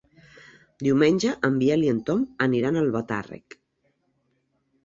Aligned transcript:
Diumenge 0.85 1.33
en 1.49 1.59
Biel 1.63 1.85
i 1.87 1.91
en 1.97 1.99
Tom 2.09 2.23
aniran 2.47 2.81
a 2.81 2.83
Albatàrrec. 2.87 3.59